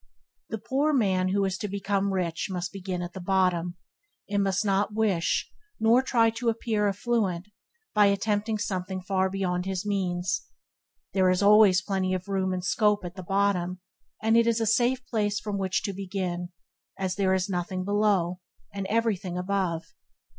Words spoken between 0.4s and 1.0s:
The poor